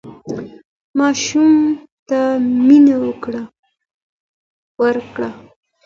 ماشوم 0.99 1.51
ته 2.07 2.19
مينه 2.67 2.95
ورکړه 4.81 5.29